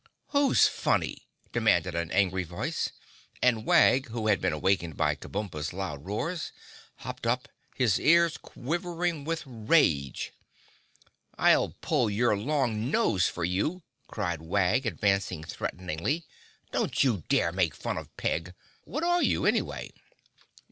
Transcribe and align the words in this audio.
"Who's 0.29 0.65
funny?" 0.65 1.27
demanded 1.51 1.93
an 1.93 2.09
angry 2.09 2.43
voice 2.43 2.91
and 3.39 3.67
Wag, 3.67 4.07
who 4.09 4.25
had 4.29 4.41
been 4.41 4.51
awakened 4.51 4.97
by 4.97 5.13
Kabumpo's 5.13 5.73
loud 5.73 6.03
roars, 6.07 6.51
hopped 6.95 7.27
up, 7.27 7.47
his 7.75 7.99
ears 7.99 8.37
quivering 8.37 9.25
with 9.25 9.43
rage. 9.45 10.33
"I'll 11.37 11.75
pull 11.81 12.09
your 12.09 12.35
long 12.35 12.89
nose 12.89 13.27
for 13.29 13.43
you!" 13.43 13.83
cried 14.07 14.41
Wag, 14.41 14.87
advancing 14.87 15.43
threateningly. 15.43 16.25
"Don't 16.71 17.03
you 17.03 17.17
dare 17.29 17.51
make 17.51 17.75
fun 17.75 17.99
of 17.99 18.17
Peg. 18.17 18.55
What 18.85 19.03
are 19.03 19.21
you, 19.21 19.45
anyway?" 19.45 19.91